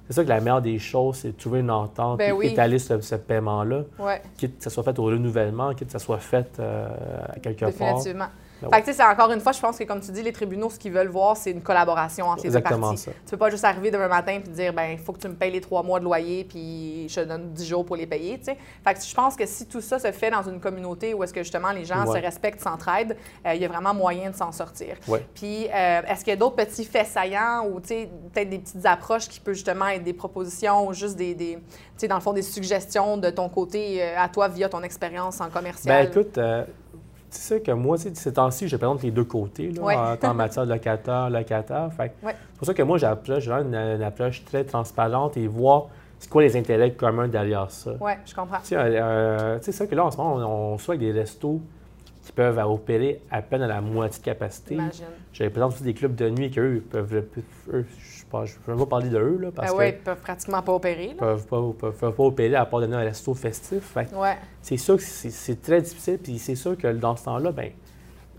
C'est 0.07 0.13
ça 0.13 0.23
que 0.23 0.29
la 0.29 0.41
meilleure 0.41 0.61
des 0.61 0.79
choses, 0.79 1.17
c'est 1.17 1.29
de 1.31 1.37
trouver 1.37 1.59
une 1.61 1.71
entente 1.71 2.17
Ben 2.17 2.29
et 2.29 2.31
oui. 2.33 2.47
étaler 2.47 2.79
ce, 2.79 2.99
ce 2.99 3.15
paiement-là, 3.15 3.83
Ouais. 3.99 4.21
quitte 4.35 4.57
que 4.57 4.63
ça 4.63 4.69
soit 4.69 4.83
fait 4.83 4.97
au 4.99 5.03
renouvellement, 5.05 5.69
quitte 5.73 5.87
que 5.87 5.93
ça 5.93 5.99
soit 5.99 6.17
fait 6.17 6.57
euh, 6.59 6.89
à 7.33 7.39
quelque 7.39 7.65
part. 7.77 8.01
Ben 8.69 8.69
Fait 8.77 8.81
que, 8.81 8.85
tu 8.87 8.91
sais, 8.93 8.97
c'est 8.97 9.03
encore 9.09 9.31
une 9.31 9.39
fois, 9.39 9.51
je 9.51 9.59
pense 9.59 9.77
que, 9.77 9.83
comme 9.83 9.99
tu 10.01 10.11
dis, 10.11 10.21
les 10.23 10.31
tribunaux, 10.33 10.69
ce 10.69 10.77
qu'ils 10.79 10.91
veulent 10.91 11.07
voir, 11.07 11.35
c'est 11.37 11.51
une 11.51 11.61
collaboration 11.61 12.27
entre 12.27 12.43
les 12.43 12.49
deux 12.51 12.61
parties. 12.61 12.97
ça. 12.97 13.11
Tu 13.25 13.31
peux 13.31 13.37
pas 13.37 13.49
juste 13.49 13.63
arriver 13.65 13.91
demain 13.91 14.07
matin 14.07 14.33
et 14.33 14.39
dire, 14.49 14.73
ben, 14.73 14.91
il 14.91 14.97
faut 14.99 15.13
que 15.13 15.19
tu 15.19 15.27
me 15.27 15.33
payes 15.33 15.51
les 15.51 15.61
trois 15.61 15.83
mois 15.83 15.99
de 15.99 16.05
loyer, 16.05 16.43
puis 16.43 17.07
je 17.09 17.21
te 17.21 17.25
donne 17.25 17.51
10 17.53 17.65
jours 17.67 17.85
pour 17.85 17.95
les 17.95 18.07
payer. 18.07 18.39
Fait 18.43 18.93
que 18.93 19.01
je 19.01 19.13
pense 19.15 19.35
que 19.35 19.45
si 19.45 19.65
tout 19.67 19.81
ça 19.81 19.99
se 19.99 20.11
fait 20.11 20.29
dans 20.31 20.43
une 20.43 20.59
communauté 20.59 21.13
où 21.13 21.23
est-ce 21.23 21.33
que, 21.33 21.41
justement, 21.43 21.71
les 21.71 21.85
gens 21.85 22.05
Ouais. 22.05 22.19
se 22.19 22.23
respectent, 22.23 22.61
s'entraident, 22.61 23.15
euh, 23.45 23.53
il 23.53 23.61
y 23.61 23.65
a 23.65 23.67
vraiment 23.67 23.93
moyen 23.93 24.29
de 24.29 24.35
s'en 24.35 24.51
sortir. 24.51 24.95
Ouais. 25.07 25.25
Puis, 25.33 25.67
euh, 25.67 26.01
est-ce 26.07 26.19
qu'il 26.23 26.29
y 26.31 26.33
a 26.33 26.35
d'autres 26.37 26.55
petits 26.55 26.85
faits 26.85 27.07
saillants 27.07 27.65
ou, 27.67 27.79
tu 27.79 27.87
sais, 27.89 28.09
peut-être 28.33 28.49
des 28.49 28.59
petites 28.59 28.85
approches 28.85 29.27
qui 29.27 29.39
peuvent, 29.39 29.53
justement, 29.55 29.87
être 29.87 30.03
des 30.03 30.13
propositions 30.13 30.87
ou 30.87 30.93
juste 30.93 31.15
des, 31.15 31.33
des 31.35 31.55
tu 31.55 31.61
sais, 31.97 32.07
dans 32.07 32.15
le 32.15 32.21
fond, 32.21 32.33
des 32.33 32.41
suggestions 32.41 33.17
de 33.17 33.29
ton 33.29 33.47
côté 33.49 34.01
euh, 34.01 34.15
à 34.17 34.27
toi 34.29 34.47
via 34.47 34.69
ton 34.69 34.81
expérience 34.83 35.39
en 35.41 35.49
commercial? 35.49 36.05
Ben 36.05 36.09
écoute, 36.11 36.37
sais 37.39 37.61
que 37.61 37.71
moi, 37.71 37.97
ces 37.97 38.33
temps-ci, 38.33 38.67
je 38.67 38.75
présente 38.75 39.03
les 39.03 39.11
deux 39.11 39.23
côtés, 39.23 39.71
là, 39.71 39.81
Ouais. 39.81 39.95
en, 39.95 40.33
matière 40.33 40.65
de 40.65 40.73
locataire, 40.73 41.29
locataire. 41.29 41.89
Fait 41.95 42.09
que 42.09 42.25
Ouais. 42.25 42.35
C'est 42.53 42.57
pour 42.57 42.67
ça 42.67 42.73
que 42.73 42.83
moi, 42.83 42.97
j'approche, 42.97 43.43
j'ai 43.43 43.51
une, 43.51 43.75
une 43.75 44.03
approche 44.03 44.43
très 44.45 44.63
transparente 44.63 45.37
et 45.37 45.47
voir 45.47 45.87
c'est 46.19 46.29
quoi 46.29 46.43
les 46.43 46.55
intérêts 46.55 46.91
communs 46.93 47.27
derrière 47.27 47.71
ça. 47.71 47.93
Oui, 47.99 48.11
je 48.25 48.35
comprends. 48.35 48.59
Tu 48.59 48.67
sais, 48.67 48.75
euh, 48.77 49.57
c'est 49.61 49.71
ça 49.71 49.87
que 49.87 49.95
là, 49.95 50.05
en 50.05 50.11
ce 50.11 50.17
moment, 50.17 50.35
on, 50.35 50.73
on 50.73 50.77
soit 50.77 50.93
avec 50.95 51.07
des 51.07 51.19
restos 51.19 51.59
qui 52.23 52.31
peuvent 52.31 52.59
opérer 52.59 53.21
à 53.31 53.41
peine 53.41 53.63
à 53.63 53.67
la 53.67 53.81
moitié 53.81 54.19
de 54.19 54.25
capacité. 54.25 54.75
Imagine. 54.75 55.05
Je 55.33 55.45
présente 55.45 55.73
aussi 55.73 55.83
des 55.83 55.93
clubs 55.95 56.13
de 56.13 56.29
nuit 56.29 56.51
qu'eux 56.51 56.83
peuvent, 56.91 57.13
eux, 57.73 57.85
je 57.97 58.19
sais 58.19 58.20
pas, 58.31 58.45
je 58.45 58.53
ne 58.67 58.73
veux 58.73 58.79
pas 58.85 58.89
parler 58.89 59.09
de 59.09 59.17
eux, 59.19 59.37
là, 59.41 59.49
parce 59.53 59.71
Ben 59.71 59.77
oui, 59.77 59.85
ils 59.89 59.97
peuvent 59.97 60.21
pratiquement 60.21 60.61
pas 60.61 60.73
opérer. 60.73 61.07
ne 61.07 61.11
Là. 61.11 61.15
peuvent 61.19 61.45
pas, 61.47 61.61
peuvent, 61.79 61.95
peuvent 61.97 62.13
pas 62.15 62.23
opérer 62.23 62.55
à 62.55 62.65
part 62.65 62.79
donner 62.79 62.95
un 62.95 62.99
resto 63.01 63.33
festif. 63.33 63.93
Que 63.93 64.15
Ouais. 64.15 64.37
c'est 64.61 64.77
sûr 64.77 64.95
que 64.97 65.03
c'est 65.03 65.61
très 65.61 65.81
difficile, 65.81 66.17
puis 66.17 66.39
c'est 66.39 66.55
sûr 66.55 66.77
que 66.77 66.87
dans 66.91 67.15
ce 67.15 67.25
temps-là, 67.25 67.51
ben, 67.51 67.69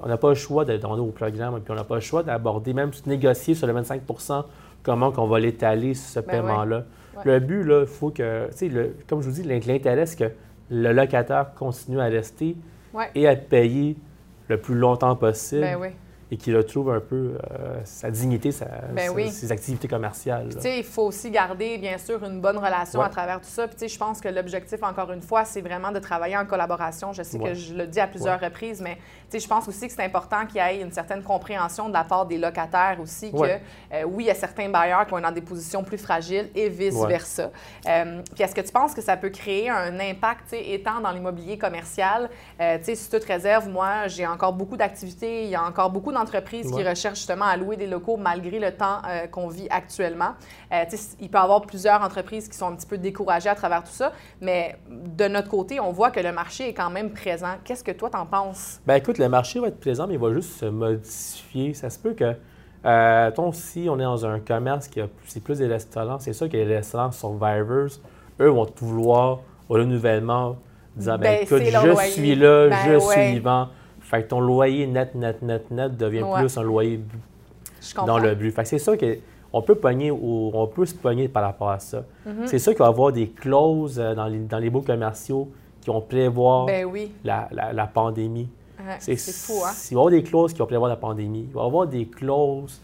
on 0.00 0.08
n'a 0.08 0.16
pas 0.16 0.30
le 0.30 0.34
choix 0.34 0.64
de 0.64 0.76
demander 0.76 1.00
au 1.02 1.06
programme, 1.12 1.60
puis 1.60 1.70
on 1.72 1.76
n'a 1.76 1.84
pas 1.84 1.94
le 1.96 2.00
choix 2.00 2.22
d'aborder, 2.22 2.72
même 2.72 2.90
de 2.90 3.08
négocier 3.08 3.54
sur 3.54 3.66
le 3.66 3.72
25% 3.74 4.44
comment 4.82 5.12
qu'on 5.12 5.26
va 5.28 5.38
l'étaler, 5.38 5.94
ce 5.94 6.18
Ben 6.20 6.26
paiement-là. 6.42 6.84
Ouais. 7.16 7.22
Le 7.24 7.38
but, 7.40 7.62
là, 7.62 7.80
il 7.82 7.86
faut 7.86 8.10
que, 8.10 8.48
le- 8.62 8.96
comme 9.08 9.20
je 9.22 9.28
vous 9.28 9.34
dis, 9.34 9.42
l'intérêt, 9.44 10.06
c'est 10.06 10.16
que 10.18 10.32
le 10.70 10.92
locataire 10.92 11.52
continue 11.54 12.00
à 12.00 12.04
rester 12.06 12.56
Ouais. 12.94 13.10
et 13.14 13.28
à 13.28 13.36
payer 13.36 13.96
le 14.48 14.56
plus 14.58 14.74
longtemps 14.74 15.14
possible 15.14 15.60
Ben 15.60 15.78
oui. 15.80 15.88
Et 16.32 16.38
qu'il 16.38 16.56
retrouve 16.56 16.90
un 16.90 17.00
peu 17.00 17.36
euh, 17.50 17.78
sa 17.84 18.10
dignité, 18.10 18.52
sa- 18.52 18.64
Ben 18.94 19.08
sa- 19.08 19.12
oui. 19.12 19.30
ses 19.30 19.52
activités 19.52 19.86
commerciales. 19.86 20.48
Tu 20.54 20.62
sais, 20.62 20.78
il 20.78 20.84
faut 20.84 21.02
aussi 21.02 21.30
garder, 21.30 21.76
bien 21.76 21.98
sûr, 21.98 22.24
une 22.24 22.40
bonne 22.40 22.56
relation 22.56 23.00
Ouais. 23.00 23.06
à 23.06 23.10
travers 23.10 23.38
tout 23.38 23.48
ça. 23.50 23.66
Puis, 23.68 23.76
tu 23.76 23.80
sais, 23.80 23.88
je 23.88 23.98
pense 23.98 24.18
que 24.18 24.28
l'objectif, 24.28 24.82
encore 24.82 25.12
une 25.12 25.20
fois, 25.20 25.44
c'est 25.44 25.60
vraiment 25.60 25.92
de 25.92 25.98
travailler 25.98 26.38
en 26.38 26.46
collaboration. 26.46 27.12
Je 27.12 27.22
sais 27.22 27.38
que 27.38 27.52
je 27.52 27.74
le 27.74 27.86
dis 27.86 28.00
à 28.00 28.06
plusieurs 28.06 28.40
reprises, 28.40 28.80
mais 28.80 28.94
tu 28.94 29.02
sais, 29.32 29.40
je 29.40 29.46
pense 29.46 29.68
aussi 29.68 29.86
que 29.88 29.92
c'est 29.92 30.04
important 30.04 30.46
qu'il 30.46 30.56
y 30.56 30.64
ait 30.64 30.80
une 30.80 30.90
certaine 30.90 31.22
compréhension 31.22 31.88
de 31.88 31.92
la 31.92 32.02
part 32.04 32.24
des 32.24 32.38
locataires 32.38 32.96
aussi, 33.02 33.30
que 33.30 33.36
euh, 33.36 34.04
oui, 34.06 34.24
il 34.24 34.26
y 34.28 34.30
a 34.30 34.34
certains 34.34 34.70
bailleurs 34.70 35.06
qui 35.06 35.14
être 35.14 35.20
dans 35.20 35.32
des 35.32 35.42
positions 35.42 35.84
plus 35.84 35.98
fragiles 35.98 36.48
et 36.54 36.70
vice-versa. 36.70 37.50
Euh, 37.86 38.22
puis, 38.34 38.42
est-ce 38.42 38.54
que 38.54 38.62
tu 38.62 38.72
penses 38.72 38.94
que 38.94 39.02
ça 39.02 39.18
peut 39.18 39.28
créer 39.28 39.68
un 39.68 40.00
impact, 40.00 40.44
tu 40.48 40.56
sais, 40.56 40.70
étant 40.70 40.98
dans 41.02 41.10
l'immobilier 41.10 41.58
commercial? 41.58 42.30
Tu 42.58 42.64
sais, 42.84 42.94
sous 42.94 43.10
toute 43.10 43.24
réserve, 43.24 43.68
moi, 43.68 44.06
j'ai 44.06 44.26
encore 44.26 44.54
beaucoup 44.54 44.78
d'activités, 44.78 45.42
il 45.44 45.50
y 45.50 45.54
a 45.56 45.62
encore 45.62 45.90
beaucoup 45.90 46.08
d'entreprises 46.10 46.21
qui 46.30 46.74
Ouais. 46.74 46.88
recherchent 46.88 47.18
justement 47.18 47.44
à 47.46 47.56
louer 47.56 47.76
des 47.76 47.86
locaux 47.86 48.16
malgré 48.16 48.58
le 48.58 48.72
temps 48.72 48.98
euh, 49.08 49.26
qu'on 49.26 49.48
vit 49.48 49.66
actuellement. 49.70 50.32
Euh, 50.72 50.84
il 51.20 51.28
peut 51.28 51.38
y 51.38 51.40
avoir 51.40 51.60
plusieurs 51.62 52.00
entreprises 52.02 52.48
qui 52.48 52.56
sont 52.56 52.68
un 52.68 52.76
petit 52.76 52.86
peu 52.86 52.98
découragées 52.98 53.48
à 53.48 53.54
travers 53.54 53.82
tout 53.82 53.90
ça, 53.92 54.12
mais 54.40 54.76
de 54.88 55.28
notre 55.28 55.48
côté, 55.48 55.80
on 55.80 55.92
voit 55.92 56.10
que 56.10 56.20
le 56.20 56.32
marché 56.32 56.68
est 56.68 56.74
quand 56.74 56.90
même 56.90 57.10
présent. 57.10 57.54
Qu'est-ce 57.64 57.84
que 57.84 57.92
toi, 57.92 58.10
t'en 58.10 58.26
penses? 58.26 58.80
Ben 58.86 58.94
écoute, 58.96 59.18
le 59.18 59.28
marché 59.28 59.58
va 59.60 59.68
être 59.68 59.80
présent, 59.80 60.06
mais 60.06 60.14
il 60.14 60.20
va 60.20 60.32
juste 60.32 60.58
se 60.58 60.66
modifier. 60.66 61.74
Ça 61.74 61.90
se 61.90 61.98
peut 61.98 62.14
que, 62.14 62.34
euh, 62.84 63.26
mettons, 63.26 63.52
si 63.52 63.86
on 63.90 63.98
est 63.98 64.04
dans 64.04 64.26
un 64.26 64.40
commerce 64.40 64.88
qui 64.88 65.00
a 65.00 65.06
c'est 65.26 65.42
plus 65.42 65.58
des 65.58 65.66
restaurants, 65.66 66.18
c'est 66.18 66.32
sûr 66.32 66.48
que 66.48 66.56
les 66.56 66.76
restaurants 66.76 67.12
Survivors, 67.12 67.90
eux 68.40 68.48
vont 68.48 68.66
tout 68.66 68.86
vouloir 68.86 69.40
au 69.68 69.74
renouvellement, 69.74 70.56
disant, 70.96 71.16
ben, 71.18 71.42
écoute, 71.42 71.62
je 71.64 71.86
loyer. 71.86 72.10
suis 72.10 72.34
là, 72.34 72.68
Ben 72.68 72.78
je 72.84 72.90
ouais. 72.92 73.00
suis 73.00 73.32
vivant. 73.34 73.68
Fait 74.12 74.24
que 74.24 74.28
ton 74.28 74.40
loyer 74.40 74.86
net, 74.86 75.14
net, 75.14 75.40
net, 75.40 75.70
net 75.70 75.96
devient 75.96 76.22
Ouais. 76.22 76.40
plus 76.40 76.58
un 76.58 76.62
loyer 76.62 77.00
dans 78.06 78.18
le 78.18 78.34
but. 78.34 78.50
Fait 78.50 78.62
que 78.64 78.68
c'est 78.68 78.78
sûr 78.78 78.94
qu'on 78.98 79.62
peut 79.62 79.74
pogner 79.74 80.10
ou 80.10 80.50
on 80.52 80.66
peut 80.66 80.84
se 80.84 80.94
pogner 80.94 81.28
par 81.28 81.42
rapport 81.44 81.70
à 81.70 81.78
ça. 81.78 82.04
Mhm. 82.26 82.46
C'est 82.46 82.58
sûr 82.58 82.72
qu'il 82.72 82.80
va 82.80 82.86
y 82.86 82.88
avoir 82.90 83.10
des 83.10 83.28
clauses 83.28 83.98
euh, 83.98 84.14
dans 84.14 84.26
les, 84.26 84.40
dans 84.40 84.58
les 84.58 84.68
beaux 84.68 84.82
commerciaux 84.82 85.48
qui 85.80 85.88
vont 85.88 86.02
prévoir 86.02 86.66
Ben 86.66 86.84
oui, 86.84 87.10
la, 87.24 87.48
la- 87.52 87.72
la 87.72 87.86
pandémie. 87.86 88.50
Ouais, 88.78 88.96
c'est 88.98 89.16
fou, 89.16 89.62
hein? 89.64 89.70
Il 89.90 89.94
va 89.94 90.00
y 90.00 90.02
avoir 90.02 90.10
des 90.10 90.22
clauses 90.22 90.52
qui 90.52 90.58
vont 90.58 90.66
prévoir 90.66 90.90
la 90.90 90.96
pandémie. 90.96 91.46
Il 91.48 91.54
va 91.54 91.62
y 91.62 91.66
avoir 91.66 91.86
des 91.86 92.04
clauses 92.04 92.82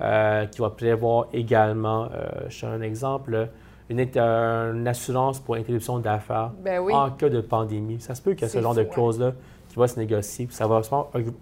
euh, 0.00 0.46
qui 0.46 0.60
vont 0.60 0.70
prévoir 0.70 1.26
également, 1.32 2.04
euh, 2.04 2.46
je 2.48 2.64
donne 2.64 2.74
un 2.80 2.82
exemple, 2.82 3.48
une, 3.90 4.86
assurance 4.86 5.40
pour 5.40 5.56
interruption 5.56 5.98
d'affaires 5.98 6.52
Ben 6.62 6.78
oui. 6.78 6.94
en 6.94 7.10
cas 7.10 7.28
de 7.30 7.40
pandémie. 7.40 8.00
Ça 8.00 8.14
se 8.14 8.22
peut 8.22 8.34
que 8.34 8.46
ce 8.46 8.60
genre 8.60 8.74
fou, 8.74 8.78
de 8.78 8.84
hein. 9.24 9.34
Qui 9.68 9.78
va 9.78 9.88
se 9.88 9.98
négocier. 9.98 10.46
Puis 10.46 10.56
ça 10.56 10.66
va 10.66 10.80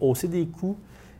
hausser 0.01 0.29
des 0.29 0.47
coûts, 0.47 0.77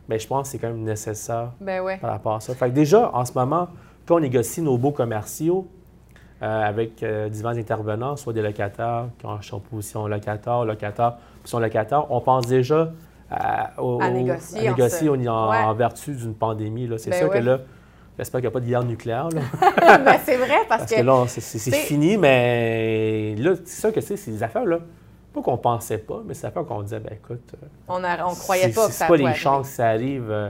mais 0.09 0.19
je 0.19 0.27
pense 0.27 0.47
que 0.47 0.51
c'est 0.51 0.57
quand 0.59 0.67
même 0.67 0.83
nécessaire 0.83 1.51
Ben 1.61 1.81
ouais. 1.81 1.97
par 1.97 2.11
rapport 2.11 2.35
à 2.35 2.39
ça. 2.39 2.53
Fait 2.53 2.69
que 2.69 2.75
déjà, 2.75 3.11
en 3.13 3.25
ce 3.25 3.33
moment, 3.33 3.69
quand 4.05 4.15
on 4.15 4.19
négocie 4.19 4.61
nos 4.61 4.77
beaux 4.77 4.91
commerciaux, 4.91 5.67
avec 6.39 7.03
divers 7.31 7.57
intervenants, 7.57 8.15
soit 8.15 8.33
des 8.33 8.41
locataires 8.41 9.07
qui 9.17 9.47
sont 9.47 9.57
en 9.57 9.59
position 9.59 10.07
locataire, 10.07 10.65
locataire, 10.65 11.17
position 11.41 11.59
locataire. 11.59 12.11
On 12.11 12.21
pense 12.21 12.45
déjà 12.45 12.91
à, 13.29 13.71
négocier, 14.11 14.69
en, 15.29 15.73
vertu 15.73 16.11
d'une 16.11 16.33
pandémie. 16.33 16.89
C'est 16.97 17.09
ben 17.09 17.19
sûr 17.19 17.29
que 17.29 17.37
là, 17.39 17.59
j'espère 18.17 18.39
qu'il 18.39 18.49
n'y 18.49 18.51
a 18.51 18.51
pas 18.51 18.59
de 18.59 18.65
guerre 18.65 18.83
nucléaire. 18.83 19.29
ben, 19.31 20.19
c'est 20.23 20.37
vrai 20.37 20.59
parce, 20.69 20.81
parce 20.81 20.93
que, 20.93 21.01
là, 21.01 21.25
c'est 21.27 21.75
fini, 21.75 22.17
mais 22.17 23.35
là, 23.37 23.53
c'est 23.65 23.81
sûr 23.81 23.93
que 23.93 24.01
c'est 24.01 24.15
des 24.15 24.43
affaires 24.43 24.65
là. 24.65 24.79
Pas 25.37 25.43
qu'on 25.43 25.57
pensait 25.57 25.99
pas, 25.99 26.21
mais 26.25 26.33
c'est 26.33 26.41
des 26.41 26.47
affaires 26.47 26.65
qu'on 26.65 26.81
disait, 26.81 26.99
ben 26.99 27.13
écoute. 27.13 27.53
Euh, 27.63 27.67
on 27.87 27.99
ne 27.99 28.35
croyait 28.35 28.69
pas 28.69 28.87
que 28.87 28.93
ça 28.93 29.05
C'est 29.05 29.07
pas 29.07 29.17
les 29.17 29.33
chances 29.35 29.69
que 29.69 29.75
ça 29.75 29.89
arrive. 29.89 30.31
Euh, 30.31 30.49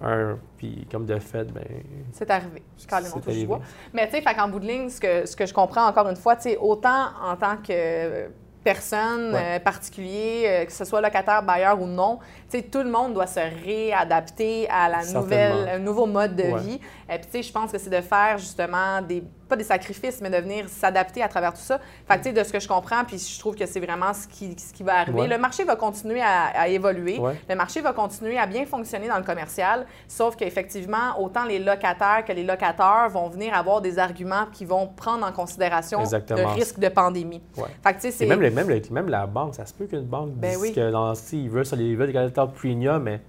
un, 0.00 0.36
puis 0.56 0.86
comme 0.90 1.06
de 1.06 1.18
fait, 1.18 1.44
ben. 1.44 1.64
C'est 2.12 2.28
arrivé. 2.30 2.62
Je 2.76 2.86
carrément 2.86 3.20
touche 3.20 3.60
Mais 3.92 4.08
tu 4.08 4.20
sais, 4.20 4.40
en 4.40 4.48
bout 4.48 4.58
de 4.58 4.66
ligne, 4.66 4.88
ce 4.88 5.00
que, 5.00 5.26
ce 5.26 5.36
que 5.36 5.46
je 5.46 5.54
comprends 5.54 5.86
encore 5.86 6.08
une 6.08 6.16
fois, 6.16 6.34
tu 6.34 6.42
sais, 6.42 6.56
autant 6.56 7.10
en 7.22 7.36
tant 7.36 7.56
que 7.56 8.28
personne 8.62 9.34
euh, 9.34 9.58
particulier, 9.58 10.44
euh, 10.46 10.64
que 10.64 10.72
ce 10.72 10.84
soit 10.84 11.00
locataire, 11.00 11.42
bailleur 11.42 11.80
ou 11.80 11.86
non, 11.86 12.18
tout 12.50 12.78
le 12.78 12.90
monde 12.90 13.14
doit 13.14 13.26
se 13.26 13.40
réadapter 13.64 14.68
à 14.68 14.88
la 14.88 15.04
nouvelle, 15.04 15.68
un 15.68 15.78
nouveau 15.78 16.06
mode 16.06 16.36
de 16.36 16.56
vie. 16.60 16.80
Et 17.10 17.18
puis, 17.18 17.42
je 17.42 17.52
pense 17.52 17.72
que 17.72 17.78
c'est 17.78 17.90
de 17.90 18.00
faire 18.00 18.38
justement 18.38 19.00
des 19.02 19.22
pas 19.52 19.56
des 19.56 19.64
sacrifices, 19.64 20.22
mais 20.22 20.30
de 20.30 20.38
venir 20.38 20.66
s'adapter 20.70 21.22
à 21.22 21.28
travers 21.28 21.52
tout 21.52 21.60
ça. 21.60 21.78
Fait 22.08 22.18
que, 22.18 22.30
de 22.30 22.42
ce 22.42 22.50
que 22.50 22.58
je 22.58 22.66
comprends, 22.66 23.04
puis 23.04 23.18
je 23.18 23.38
trouve 23.38 23.54
que 23.54 23.66
c'est 23.66 23.80
vraiment 23.80 24.14
ce 24.14 24.26
qui, 24.26 24.56
ce 24.58 24.72
qui 24.72 24.82
va 24.82 25.00
arriver. 25.00 25.26
Le 25.26 25.36
marché 25.36 25.62
va 25.64 25.76
continuer 25.76 26.22
à, 26.22 26.68
évoluer. 26.68 27.20
Le 27.48 27.54
marché 27.54 27.82
va 27.82 27.92
continuer 27.92 28.38
à 28.38 28.46
bien 28.46 28.64
fonctionner 28.64 29.08
dans 29.08 29.18
le 29.18 29.24
commercial, 29.24 29.84
sauf 30.08 30.36
qu'effectivement, 30.36 31.20
autant 31.20 31.44
les 31.44 31.58
locataires 31.58 32.24
que 32.26 32.32
les 32.32 32.44
locataires 32.44 33.10
vont 33.10 33.28
venir 33.28 33.52
avoir 33.54 33.82
des 33.82 33.98
arguments 33.98 34.46
qui 34.50 34.64
vont 34.64 34.86
prendre 34.86 35.26
en 35.26 35.32
considération 35.32 36.00
le 36.00 36.54
risque 36.54 36.78
de 36.78 36.88
pandémie. 36.88 37.42
Fait 37.82 37.92
que, 37.92 38.10
c'est... 38.10 38.24
Même, 38.24 38.40
même, 38.40 38.80
même, 38.90 39.08
la 39.10 39.26
banque, 39.26 39.54
ça 39.54 39.66
se 39.66 39.74
peut 39.74 39.84
qu'une 39.84 40.06
banque 40.06 40.30
ben 40.30 40.58
dise 40.58 40.72
que 40.72 40.90
dans, 40.90 41.14
si 41.14 41.46
veut 41.46 41.64
sur 41.64 41.76
les, 41.76 41.94
veut 41.94 42.06
des 42.06 42.30
premium, 42.54 43.02
mais 43.02 43.20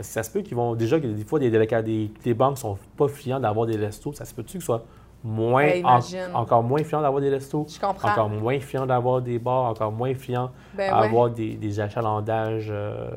ça 0.00 0.22
se 0.22 0.30
peut 0.30 0.40
qu'ils 0.40 0.56
vont 0.56 0.74
déjà 0.74 0.98
que 0.98 1.06
des 1.06 1.24
fois 1.24 1.38
des, 1.38 1.50
des, 1.50 2.10
des 2.24 2.34
banques 2.34 2.56
sont 2.56 2.78
pas 2.96 3.08
friands 3.08 3.40
d'avoir 3.40 3.66
des 3.66 3.76
restos. 3.76 4.14
Ça 4.14 4.24
se 4.24 4.32
peut-tu 4.32 4.54
que 4.54 4.62
ce 4.62 4.66
soit 4.66 4.84
moins, 5.24 5.66
ben, 5.66 6.34
encore 6.34 6.62
moins 6.62 6.82
fiant 6.84 7.02
d'avoir 7.02 7.20
des 7.20 7.30
restos, 7.30 7.66
encore 7.82 8.28
moins 8.28 8.60
fiant 8.60 8.86
d'avoir 8.86 9.20
des 9.20 9.38
bars, 9.38 9.64
encore 9.64 9.92
moins 9.92 10.14
fiant 10.14 10.50
d'avoir 10.76 11.28
ben 11.28 11.34
des, 11.34 11.54
des, 11.54 11.80
achalandages. 11.80 12.68
Euh, 12.70 13.10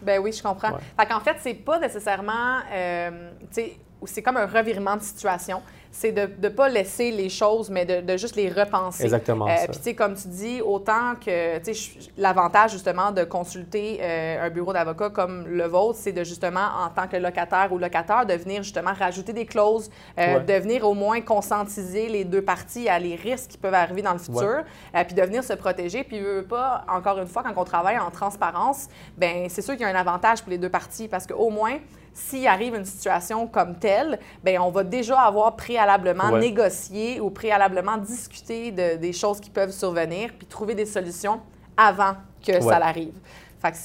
ben 0.00 0.20
oui, 0.20 0.32
je 0.32 0.42
comprends. 0.42 0.78
Fait 0.98 1.06
qu'en 1.06 1.20
fait, 1.20 1.36
c'est 1.40 1.54
pas 1.54 1.78
nécessairement, 1.78 2.60
euh, 2.72 3.30
tu 3.52 3.62
sais, 3.62 3.78
c'est 4.04 4.22
comme 4.22 4.36
un 4.36 4.46
revirement 4.46 4.96
de 4.96 5.02
situation 5.02 5.60
c'est 5.92 6.12
de 6.12 6.28
ne 6.40 6.48
pas 6.48 6.68
laisser 6.68 7.10
les 7.10 7.28
choses, 7.28 7.68
mais 7.68 7.84
de, 7.84 8.16
juste 8.16 8.36
les 8.36 8.48
repenser. 8.48 9.04
Exactement. 9.04 9.48
Euh, 9.48 9.54
puis, 9.68 9.78
tu 9.78 9.82
sais, 9.82 9.94
comme 9.94 10.14
tu 10.14 10.28
dis, 10.28 10.60
autant 10.62 11.14
que, 11.14 11.58
tu 11.58 11.74
sais, 11.74 11.98
l'avantage, 12.16 12.72
justement, 12.72 13.10
de 13.10 13.24
consulter 13.24 13.98
euh, 14.00 14.46
un 14.46 14.50
bureau 14.50 14.72
d'avocat 14.72 15.10
comme 15.10 15.46
le 15.48 15.66
vôtre, 15.66 15.98
c'est 16.00 16.12
de, 16.12 16.22
justement, 16.22 16.68
en 16.84 16.90
tant 16.90 17.08
que 17.08 17.16
locataire 17.16 17.68
ou 17.72 17.78
locataire, 17.78 18.24
de 18.24 18.34
venir, 18.34 18.62
justement, 18.62 18.92
rajouter 18.92 19.32
des 19.32 19.46
clauses, 19.46 19.90
euh, 20.18 20.38
de 20.38 20.52
venir 20.54 20.86
au 20.86 20.94
moins 20.94 21.20
conscientiser 21.20 22.08
les 22.08 22.24
deux 22.24 22.42
parties 22.42 22.88
à 22.88 22.98
les 22.98 23.16
risques 23.16 23.50
qui 23.50 23.58
peuvent 23.58 23.74
arriver 23.74 24.02
dans 24.02 24.12
le 24.12 24.18
futur, 24.18 24.62
puis 24.92 25.14
de 25.14 25.22
venir 25.22 25.42
se 25.42 25.54
protéger. 25.54 26.04
Puis, 26.04 26.20
pas, 26.48 26.84
encore 26.88 27.18
une 27.18 27.26
fois, 27.26 27.42
quand 27.42 27.60
on 27.60 27.64
travaille 27.64 27.98
en 27.98 28.10
transparence, 28.10 28.88
ben 29.16 29.48
c'est 29.48 29.62
sûr 29.62 29.74
qu'il 29.74 29.82
y 29.82 29.84
a 29.84 29.88
un 29.88 30.00
avantage 30.00 30.42
pour 30.42 30.50
les 30.50 30.58
deux 30.58 30.68
parties 30.68 31.08
parce 31.08 31.26
qu'au 31.26 31.50
moins, 31.50 31.78
s'il 32.12 32.46
arrive 32.46 32.74
une 32.74 32.84
situation 32.84 33.46
comme 33.46 33.76
telle, 33.76 34.18
bien, 34.44 34.62
on 34.62 34.70
va 34.70 34.84
déjà 34.84 35.20
avoir 35.20 35.56
préalablement 35.56 36.36
négocié 36.36 37.20
ou 37.20 37.30
préalablement 37.30 37.96
discuté 37.96 38.72
de, 38.72 38.96
des 38.96 39.12
choses 39.12 39.40
qui 39.40 39.50
peuvent 39.50 39.72
survenir, 39.72 40.30
puis 40.36 40.46
trouver 40.46 40.74
des 40.74 40.86
solutions 40.86 41.40
avant 41.76 42.14
que 42.44 42.60
ça 42.60 42.76
arrive. 42.76 43.14
Fait 43.60 43.72
que 43.72 43.76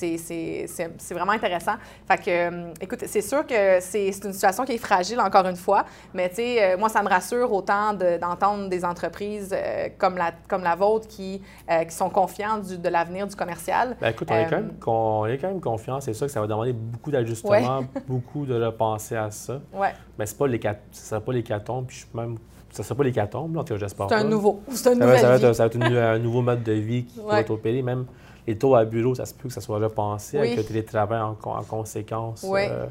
c'est 0.98 1.13
vraiment 1.13 1.34
intéressant. 1.34 1.74
Fait 2.08 2.17
que, 2.17 2.29
euh, 2.29 2.74
écoute, 2.79 3.03
c'est 3.05 3.22
sûr 3.22 3.46
que 3.46 3.79
c'est 3.82 4.08
une 4.08 4.34
situation 4.34 4.63
qui 4.63 4.74
est 4.74 4.77
fragile, 4.77 5.20
encore 5.20 5.46
une 5.48 5.58
fois, 5.58 5.86
mais 6.13 6.29
tu 6.29 6.36
sais, 6.36 6.63
euh, 6.63 6.77
moi, 6.77 6.88
ça 6.88 7.03
me 7.03 7.10
rassure 7.10 7.51
autant 7.51 7.94
d'entendre 7.94 8.70
des 8.70 8.86
entreprises 8.86 9.53
euh, 9.53 9.89
comme, 9.98 10.17
la, 10.17 10.32
comme 10.48 10.63
la 10.63 10.75
vôtre 10.75 11.08
qui, 11.08 11.41
qui 11.88 11.96
sont 11.96 12.10
confiantes 12.10 12.67
de 12.67 12.89
l'avenir 12.89 13.27
du 13.27 13.36
commercial. 13.36 13.98
Bien, 14.00 14.10
écoute, 14.10 14.29
on, 14.32 14.36
est 14.36 14.46
quand 14.46 14.55
même, 14.55 14.74
on 14.86 15.25
est 15.25 15.38
quand 15.38 15.48
même 15.50 15.62
confiant. 15.62 16.00
C'est 16.00 16.13
sûr 16.13 16.27
que 16.27 16.32
ça 16.32 16.39
va 16.39 16.48
demander 16.48 16.74
beaucoup 16.74 17.12
d'ajustements, 17.12 17.86
beaucoup 18.08 18.46
de 18.46 18.63
repenser 18.63 19.15
à 19.15 19.29
ça. 19.32 19.60
Ouais. 19.74 19.94
Mais 20.17 20.25
ce 20.25 20.36
ne 20.41 20.58
sera 20.91 21.20
pas 21.20 21.34
l'hécatombe, 21.34 21.86
puis 21.88 21.98
je 21.98 22.01
suis 22.05 22.10
même 22.13 22.38
ça 22.75 22.84
ne 22.84 22.88
sera 22.88 22.96
pas 22.98 23.03
l'hécatombe, 23.05 23.55
en 23.55 23.63
tout 23.63 23.74
cas, 23.74 23.79
j'espère 23.79 24.08
C'est 24.10 24.15
un 24.15 24.25
nouveau. 24.25 24.62
C'est 24.70 24.89
un, 24.89 25.00
ça, 25.17 25.38
va, 25.38 25.53
ça 25.53 25.63
va 25.63 25.67
être 25.67 25.82
un 25.82 26.20
nouveau 26.20 26.41
mode 26.41 26.62
de 26.62 26.74
vie 26.74 27.05
qui 27.05 27.22
va 27.25 27.39
être 27.39 27.51
opéré. 27.51 27.82
Même 27.82 28.05
les 28.47 28.57
taux 28.57 28.75
à 28.75 28.85
bureau, 28.85 29.15
ça 29.15 29.25
se 29.25 29.33
peut 29.33 29.47
que 29.47 29.53
ça 29.53 29.61
soit 29.61 29.79
repensé 29.79 30.37
avec 30.37 30.55
le 30.55 30.63
télétravail 30.63 31.21
en, 31.21 31.35
conséquence. 31.63 32.45
Oui. 32.47 32.61
Euh, 32.69 32.85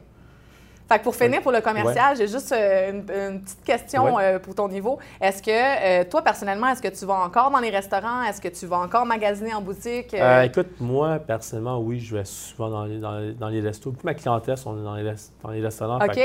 fait 0.87 0.99
que 0.99 1.05
pour 1.05 1.17
finir, 1.17 1.41
pour 1.41 1.53
le 1.53 1.63
commercial, 1.63 2.15
j'ai 2.15 2.29
juste 2.29 2.53
euh, 2.53 2.91
une, 2.91 3.41
petite 3.41 3.65
question 3.65 4.19
euh, 4.19 4.39
pour 4.39 4.55
ton 4.55 4.69
niveau. 4.69 4.99
Est-ce 5.19 5.43
que, 5.43 6.03
toi, 6.05 6.21
personnellement, 6.21 6.69
est-ce 6.69 6.83
que 6.83 6.89
tu 6.89 7.07
vas 7.07 7.25
encore 7.25 7.51
dans 7.51 7.61
les 7.61 7.71
restaurants? 7.71 8.23
Est-ce 8.25 8.41
que 8.41 8.49
tu 8.49 8.67
vas 8.67 8.79
encore 8.79 9.07
magasiner 9.07 9.55
en 9.55 9.63
boutique? 9.63 10.15
écoute, 10.45 10.81
moi, 10.81 11.19
personnellement, 11.19 11.81
oui, 11.81 12.01
je 12.01 12.17
vais 12.17 12.25
souvent 12.25 12.69
dans 12.69 12.85
les, 12.85 12.99
dans 13.33 13.49
les, 13.49 13.61
restos. 13.63 13.93
Toute 13.93 14.05
ma 14.05 14.15
clientèle 14.15 14.59
sont 14.59 14.75
dans 14.75 14.97
les, 14.97 15.11
dans 15.43 15.51
les 15.51 15.63
restaurants. 15.63 16.05
OK. 16.05 16.17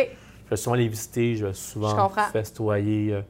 je 0.46 0.50
vais 0.50 0.58
souvent 0.58 0.76
les 0.76 0.88
visiter, 0.90 1.36
je 1.36 1.46
vais 1.46 1.54
souvent 1.54 2.10
festoyer 2.34 3.24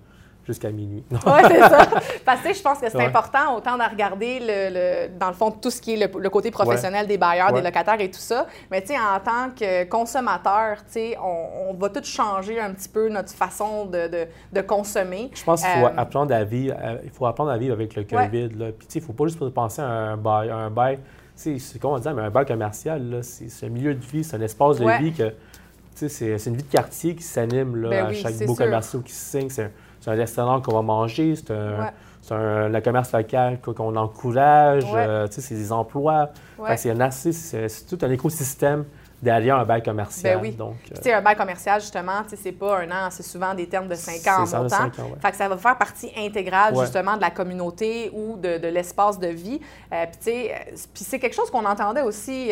jusqu'à 0.53 0.71
minuit. 0.71 1.03
oui, 1.11 1.19
c'est 1.47 1.59
ça. 1.59 1.89
Parce 2.25 2.41
que 2.41 2.53
je 2.53 2.61
pense 2.61 2.79
que 2.79 2.89
c'est 2.89 3.03
important 3.03 3.55
autant 3.55 3.77
de 3.77 3.83
regarder, 3.83 4.39
le, 4.41 5.17
dans 5.17 5.27
le 5.27 5.33
fond, 5.33 5.51
tout 5.51 5.69
ce 5.69 5.81
qui 5.81 5.93
est 5.93 6.13
le, 6.13 6.29
côté 6.29 6.51
professionnel 6.51 7.07
des 7.07 7.17
bailleurs, 7.17 7.53
des 7.53 7.61
locataires 7.61 7.99
et 7.99 8.11
tout 8.11 8.19
ça. 8.19 8.47
Mais 8.69 8.81
tu 8.81 8.87
sais, 8.87 8.97
en 8.97 9.19
tant 9.19 9.51
que 9.57 9.85
consommateur, 9.85 10.77
tu 10.77 10.91
sais, 10.91 11.17
on, 11.21 11.73
va 11.73 11.89
tout 11.89 12.03
changer 12.03 12.59
un 12.59 12.71
petit 12.73 12.89
peu 12.89 13.09
notre 13.09 13.31
façon 13.31 13.85
de, 13.85 14.27
de, 14.51 14.61
consommer. 14.61 15.31
Je 15.33 15.43
pense 15.43 15.61
qu'il 15.61 15.71
faut, 15.71 15.85
euh, 15.85 15.97
apprendre 15.97 16.33
à 16.33 16.43
vivre, 16.43 16.75
euh, 16.81 16.97
il 17.03 17.09
faut 17.09 17.25
apprendre 17.25 17.51
à 17.51 17.57
vivre 17.57 17.73
avec 17.73 17.95
le 17.95 18.03
COVID. 18.03 18.49
Là. 18.57 18.71
Puis 18.77 18.87
tu 18.87 18.93
sais, 18.93 18.99
il 18.99 19.01
ne 19.01 19.07
faut 19.07 19.13
pas 19.13 19.25
juste 19.25 19.39
penser 19.49 19.81
à 19.81 19.85
un 19.85 20.17
bail. 20.17 20.49
Un 20.49 20.69
bail 20.69 20.99
c'est 21.39 21.79
comment 21.79 21.93
on 21.93 21.99
dit, 21.99 22.09
mais 22.13 22.23
un 22.23 22.29
bail 22.29 22.45
commercial, 22.45 23.19
c'est 23.21 23.65
un 23.65 23.69
milieu 23.69 23.93
de 23.93 24.03
vie, 24.03 24.23
c'est 24.23 24.35
un 24.35 24.41
espace 24.41 24.77
de 24.79 25.01
vie 25.01 25.13
que 25.13 25.33
c'est 25.95 26.45
une 26.45 26.55
vie 26.55 26.63
de 26.63 26.71
quartier 26.71 27.15
qui 27.15 27.23
s'anime 27.23 27.87
ben 27.89 28.07
à 28.07 28.13
chaque 28.13 28.37
beau 28.45 28.55
commercial 28.55 29.03
qui 29.03 29.11
se 29.11 29.37
signe 29.37 29.49
c'est 29.49 29.71
un 30.07 30.15
restaurant 30.15 30.61
qu'on 30.61 30.73
va 30.73 30.81
manger, 30.81 31.35
c'est 31.35 31.51
un, 31.51 32.69
le 32.69 32.81
commerce 32.81 33.11
local 33.11 33.59
qu'on 33.61 33.95
encourage, 33.95 34.83
euh, 34.93 35.27
c'est 35.29 35.55
des 35.55 35.71
emplois. 35.71 36.29
c'est 36.75 37.87
tout 37.87 38.05
un 38.05 38.11
écosystème 38.11 38.85
derrière 39.21 39.57
un 39.57 39.65
bail 39.65 39.83
commercial. 39.83 40.37
Ben 40.37 40.41
oui. 40.41 40.51
Donc, 40.51 40.77
euh, 41.05 41.13
un 41.13 41.21
bail 41.21 41.35
commercial, 41.35 41.81
justement, 41.81 42.21
c'est 42.33 42.51
pas 42.51 42.79
un 42.79 42.91
an, 42.91 43.09
c'est 43.09 43.23
souvent 43.23 43.53
des 43.53 43.67
termes 43.67 43.87
de 43.87 43.95
cinq 43.95 44.25
ans 44.27 44.43
en 44.43 44.63
montant. 44.63 44.91
Fait 45.21 45.31
que 45.31 45.37
ça 45.37 45.49
va 45.49 45.57
faire 45.57 45.77
partie 45.77 46.11
intégrale, 46.17 46.75
justement, 46.79 47.17
de 47.17 47.21
la 47.21 47.31
communauté 47.31 48.11
ou 48.13 48.37
de, 48.37 48.67
l'espace 48.67 49.19
de 49.19 49.27
vie. 49.27 49.59
Euh, 49.91 50.05
puis, 50.23 51.03
c'est 51.03 51.19
quelque 51.19 51.35
chose 51.35 51.51
qu'on 51.51 51.65
entendait 51.65 52.01
aussi 52.01 52.51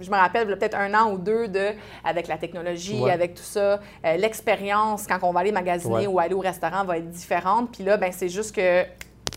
je 0.00 0.10
me 0.10 0.16
rappelle 0.16 0.46
peut-être 0.46 0.76
un 0.76 0.94
an 0.94 1.12
ou 1.12 1.18
deux 1.18 1.48
de, 1.48 1.70
avec 2.04 2.28
la 2.28 2.38
technologie, 2.38 3.08
avec 3.08 3.34
tout 3.34 3.42
ça, 3.42 3.80
euh, 4.04 4.16
l'expérience 4.16 5.06
quand 5.06 5.18
on 5.22 5.32
va 5.32 5.40
aller 5.40 5.52
magasiner 5.52 6.06
ou 6.06 6.18
aller 6.18 6.34
au 6.34 6.40
restaurant 6.40 6.84
va 6.84 6.98
être 6.98 7.10
différente. 7.10 7.70
Puis 7.72 7.84
là, 7.84 7.96
ben, 7.96 8.12
c'est 8.12 8.28
juste 8.28 8.54
que 8.54 8.84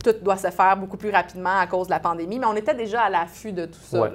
tout 0.04 0.16
doit 0.22 0.38
se 0.38 0.50
faire 0.50 0.78
beaucoup 0.78 0.98
plus 0.98 1.10
rapidement 1.10 1.58
à 1.58 1.68
cause 1.68 1.88
de 1.88 1.92
la 1.92 2.00
pandémie, 2.00 2.40
mais 2.40 2.46
on 2.46 2.56
était 2.56 2.76
déjà 2.76 3.04
à 3.04 3.10
l'affût 3.10 3.52
de 3.52 3.66
tout 3.66 3.80
ça. 3.82 4.10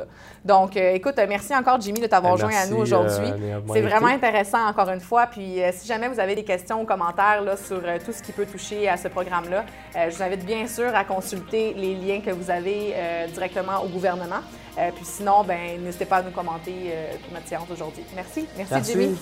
Donc, 0.44 0.76
euh, 0.76 0.92
écoute, 0.92 1.14
merci 1.28 1.54
encore, 1.54 1.80
Jimmy, 1.80 2.00
de 2.00 2.06
t'avoir 2.06 2.36
ben, 2.36 2.48
joint 2.48 2.56
à 2.56 2.66
nous 2.66 2.76
aujourd'hui. 2.76 3.26
Euh, 3.26 3.60
c'est 3.72 3.80
vraiment 3.80 4.08
intéressant, 4.08 4.66
encore 4.66 4.88
une 4.90 5.00
fois. 5.00 5.26
Puis, 5.26 5.60
si 5.72 5.86
jamais 5.86 6.08
vous 6.08 6.20
avez 6.20 6.34
des 6.34 6.44
questions 6.44 6.80
ou 6.82 6.84
commentaires 6.84 7.42
là, 7.42 7.56
sur 7.56 7.80
tout 8.04 8.12
ce 8.12 8.22
qui 8.22 8.32
peut 8.32 8.46
toucher 8.46 8.88
à 8.88 8.96
ce 8.96 9.08
programme-là, 9.08 9.64
je 9.94 10.14
vous 10.14 10.22
invite 10.22 10.44
bien 10.44 10.66
sûr 10.66 10.94
à 10.94 11.04
consulter 11.04 11.74
les 11.74 11.94
liens 11.94 12.20
que 12.20 12.30
vous 12.30 12.50
avez 12.50 12.94
directement 13.32 13.82
au 13.82 13.88
gouvernement. 13.88 14.40
Euh, 14.78 14.90
puis 14.94 15.04
sinon, 15.04 15.42
ben, 15.42 15.82
n'hésitez 15.82 16.04
pas 16.04 16.18
à 16.18 16.22
nous 16.22 16.30
commenter 16.30 16.74
euh, 16.86 17.12
notre 17.32 17.48
séance 17.48 17.68
aujourd'hui. 17.70 18.04
Merci. 18.14 18.46
Merci, 18.56 18.74
Merci. 18.74 18.92
Jimmy. 18.92 19.18